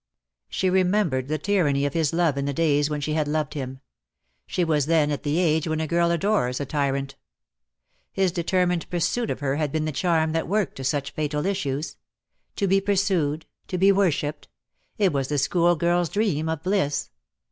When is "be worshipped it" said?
13.77-15.13